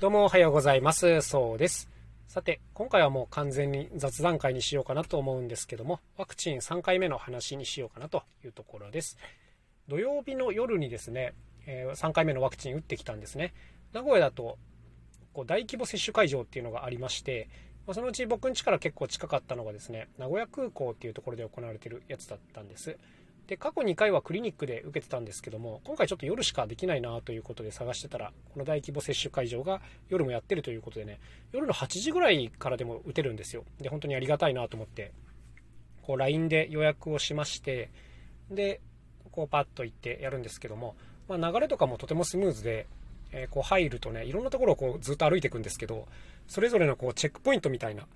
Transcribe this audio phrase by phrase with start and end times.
[0.00, 1.22] どうもおはようございます。
[1.22, 1.88] そうです。
[2.28, 9.18] さて、今回はもう完全に雑談会にしようかなと思うんですけども、ワクチン3回目の話にしようかなというところです。
[9.88, 11.34] 土曜日の夜にですね、
[11.66, 13.52] え3回目のワクチン打ってきたんですね。
[13.92, 14.56] 名古屋だと
[15.32, 17.48] こう大規模接種会場っていうのがありまして、
[17.84, 22.96] まそのうち僕ん家から結構近かったのがですね、名古屋空港っていうところで行われてるやつだったんです。
[23.48, 31.18] で過去2回はクリニックで受けてたんですけども今回ちょっと夜しかできないなということで探してたらこの大規模接種会場が夜もやってるということでね
[31.52, 33.64] 夜の8時ぐらいからでも打てるんですよ。
[33.80, 35.12] で本当にありがたいなと思って
[36.02, 37.90] こう LINE で予約をしまして
[38.50, 38.82] で
[39.32, 40.94] こうパッと行ってやるんですけども、
[41.26, 42.86] まあ、流れとかもとてもスムーズで、
[43.32, 46.06] えー、こう入るとねいろんなところをこうずっと歩いていくんですけど
[46.48, 48.06] それぞれのこうチェックポイントみたいな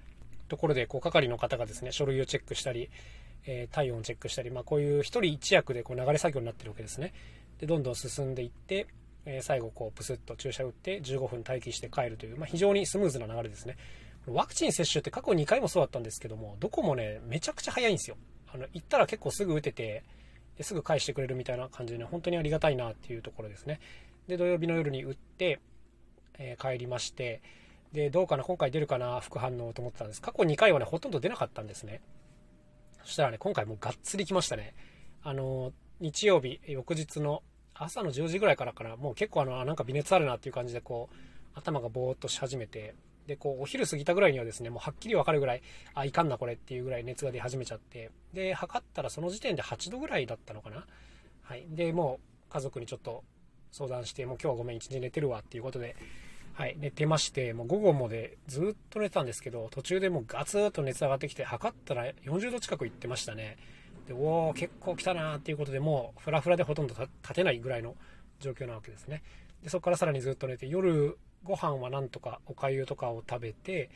[0.48, 2.90] ところでこう係の方がですね書類をチェックしたり
[3.46, 7.12] えー、体温をチェックしたり、まあ、こういう1人1役でこう流れ作業になってるわけですね。
[7.58, 8.86] でどんどん進んでいって、
[9.24, 13.76] えー、最後こうプスッと注射打って15分待機して帰るという、まあ、非常にスムーズな流れですね。
[14.26, 18.16] ワクチン接種って過去2回もそうだったんですけども、どこもね、めちゃくちゃ早いんですよ。
[18.54, 20.04] あの、行ったら結構すぐ打てて、
[20.56, 23.80] ですぐ返してくれるみたいな感じでね、本当にありがたいなっていうところですね。
[24.28, 25.58] で、土曜日の夜に打って、
[26.38, 27.42] えー、帰りまして、
[27.92, 30.22] で、どうかな、今回出るかな、副反応と思ってたんです。
[30.22, 32.00] 過去2回はね、ほとんど出なかったんですね。
[33.04, 34.74] そしたらね、今回もうがっつり来ましたね。
[35.22, 37.42] あの、日曜日、翌日の
[37.74, 41.16] 朝の10時ぐらいからかな、もう結構あの、なんか微熱あるなっていう感じで、こう、
[41.54, 42.94] 頭がぼーっとし始めて、
[43.26, 45.62] で、こう、お昼過ぎたぐらいにはですね、もうはっきりわかるぐらい、
[45.94, 50.86] あ、いかんなこれっていうぐらい熱が出始めちゃって、で、測ったらその時点で8度ぐらいだったのかな。
[51.42, 51.66] はい。
[51.68, 53.22] で、もう家族にちょっと
[53.70, 55.94] 相談して、もう今日はごめん、一日寝てるわっていうことで、
[56.54, 63.56] はい、寝てまして、もう午後までずっと寝てたんですけど、途中でもうガツッと熱上がってきて、測ったら40度近くいってましたね。
[64.06, 67.96] で、おお結構来たなーっていうことでもう、フラフラでほとんど立てないぐらいの
[68.38, 69.22] 状況なわけですね。
[69.62, 73.90] で、そこからさらにずっと寝て、夜ご飯はなんとかおかゆとかを食べて、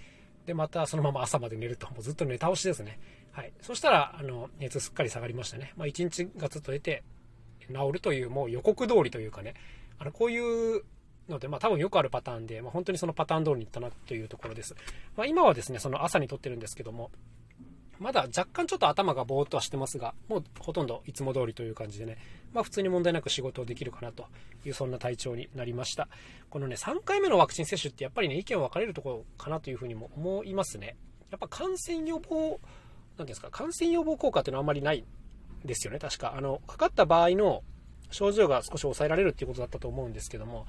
[0.47, 2.99] で、またそのまま朝まで寝ると、もうずっと寝倒しですね。
[3.33, 3.53] はい。
[3.61, 5.75] そしたら、あの、熱すっかり下がりましたね。
[5.77, 7.03] まあ、1日がずっと出て、
[7.69, 9.55] 治るという、もう予告通りというかね、
[9.99, 10.85] あの、こういう
[11.29, 14.75] ので、まあ多分よくあるパターンで、まあ、本当にそのパターン通りにいったなというところです。
[15.17, 17.11] まあ今はですね、その朝に撮ってるんですけども、
[17.99, 22.19] まだ若干ちょっと頭がぼーっとはしてますが、もうほとんどいつも通りという感じでね、
[22.53, 24.27] まあ普通に問題なく仕事をできるかなと
[24.65, 26.09] いう、そんな体調になりました。
[26.51, 30.97] このね、3回目のワクチン接種ってやっぱりね、意見分かれるところかなというふうにも思いますね。
[31.31, 32.61] やっぱ感染予防、
[33.17, 35.05] なんですか、感染予防効果っていうのはあんまりない
[35.65, 36.35] ですよね、確か。
[36.37, 37.63] あの、かかった場合の
[38.11, 40.67] 症状が少し抑えられるっていうことだったと思うんですけども、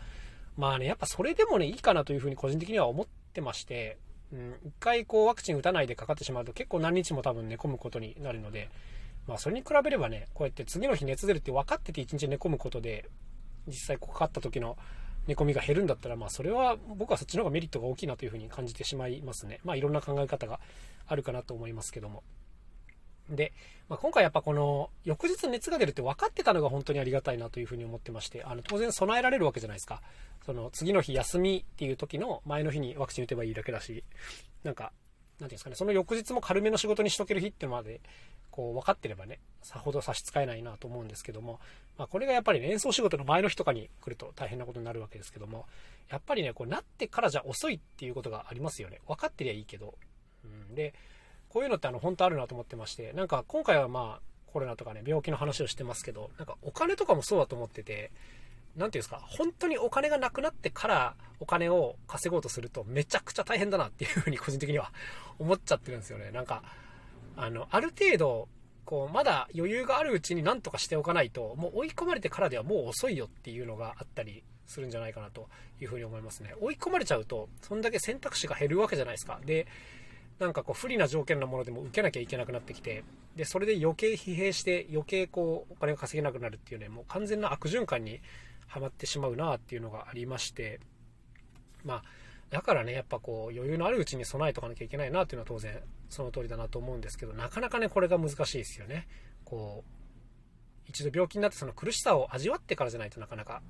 [0.58, 3.98] まあね、やっぱそれでもね、いいかなというふうに個人的には思ってまして、
[4.34, 8.70] うん、一回こうワクチン打たないでかかってしまうと結構何日も多分寝込むことになるので、
[9.28, 13.08] まあそれに比べればね、こうやって次の日熱出るって分かってて一日寝込むことで、
[13.68, 14.78] 実際こうかかった時の
[15.28, 19.60] 寝込みが減るんだったら、まあそれは僕はそっちの方がメリットが大きいなというふうに感じてしまいますね。
[19.64, 20.60] まあいろんな考え方が
[21.06, 22.24] あるかなと思いますけども。
[23.30, 23.54] で、
[23.90, 30.02] まあ、今回やっぱこの翌日熱が出るって分かってたのが本当にありがたいなというふうに思ってまして、あの当然備えられるわけじゃないですか。
[30.46, 34.04] その次の日休みっていう時の前の日にワクチン打てばいいだけだし、
[34.64, 38.02] なんか、なんていうんですかね、その翌日も軽めの仕事にしとける日ってまで、
[38.50, 41.60] こう分かってればね、さほど差し支えないなと思うんですけども、
[41.98, 45.68] まあこれがやっぱりね、演奏仕事の前の日とかに来ると大変なことになるわけですけども、
[46.10, 49.00] やっぱりね、こうなってからじゃ遅いっていうことがありますよね。
[49.08, 49.96] 分かってりゃいいけど。
[50.44, 50.94] うん、で、
[51.50, 54.22] こういうのってあの本当あるなと思ってまして、なんか今回はまあ
[54.52, 58.12] コロナとかね、病気の話をしてますけど、なんかお金とかもそうだと思ってて、
[58.76, 64.92] 何ていうんですか、本当にお金がなくなってからお金を稼ごうとするとめちゃくちゃ大変だなっていうふうに個人的には
[65.40, 66.32] 思っちゃってるんですよね。
[66.32, 66.64] なんか、
[67.36, 68.48] あの、ある程度、
[68.86, 75.50] こう、まだ余裕があるうちに何とかしておかないと、もう追い込まれてからではもう遅いよっていうのがあったりするんじゃないかなと
[75.82, 76.56] いうふうに思いますね。
[76.62, 79.40] 追い込まれちゃうと、そんだけ選択肢が減るわけじゃないですか。
[79.46, 79.68] で、
[80.40, 83.04] なんかこう不利な条件のものでも受けなきゃいけなくなってきて、
[83.36, 88.22] で、それで余計疲弊して余計こうお金が稼げなくなるっていうね、もう完全な悪循環に
[88.68, 90.80] はまってしまうなっていうのがありまして、
[91.84, 92.04] まあ、
[92.50, 95.80] だからね、やっぱこう余裕のあるうちに備えとかなきゃいけないなっていうのは当然
[96.10, 99.08] その通りだなと思うんですけど、なかなかね、これが難しいですよね。
[99.44, 99.92] こう、
[100.88, 103.62] 一度病気になってその苦しさを味わってからじゃないとなかなか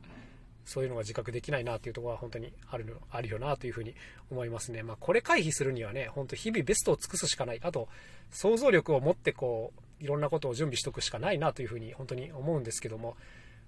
[0.68, 3.96] そういうのが自覚できないなっていうところは本当にあるの、あるよなというふうに
[4.30, 4.84] 思いますね。
[4.84, 7.60] まあ、これ回避するにはね、本当日々ベストを尽くすしかない。
[7.64, 7.88] あと、
[8.32, 9.72] 想像力を持ってこ
[10.02, 13.16] う、いろんなことを準備しとくしかないなというふうに本当に思うんですけども、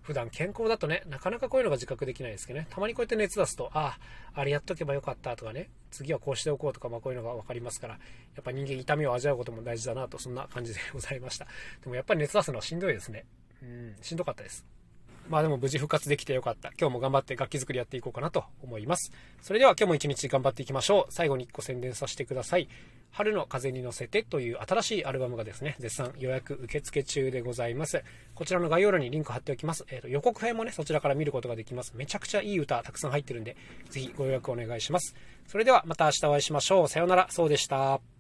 [0.01, 3.97] 普段健康だとね、なかなかこういうのが自覚できないですけどね、たまにこうやって熱出すと、あ
[4.33, 7.99] あ、あれやっとけばよかったとかね、次はこうしておこうとか、まあこういうのが分かりますから、や
[8.41, 11.47] っぱ人間痛みを味わうことも大事だなと、そんな感じでございました。
[11.81, 13.25] でもやっぱり熱出すのはしんどいですね。
[13.61, 14.65] うん、しんどかったです。
[15.29, 16.71] まあでも無事復活できてよかった。
[16.79, 19.11] 今日も頑張って楽器作りやっていこうかなと思います。
[19.41, 21.13] それでは今日も一日頑張っていきましょう。
[21.13, 22.67] 最後に1個宣伝させてください。
[23.11, 28.03] 春の風に乗せてという新しいアルバムがですね、絶賛予約受付中でございます。
[28.33, 29.85] こちらの概要欄にリンク貼っておきます。
[29.89, 31.93] え、ー、と、予告編もね、そちらから見ることができます。
[31.95, 33.55] めちゃくちゃいい歌たくさん入ってるんで、
[33.89, 35.15] ぜひご予約お願いします。
[35.47, 36.87] それではまた明日お会いしましょう。
[36.87, 37.27] さようなら。
[37.29, 38.18] そうでした。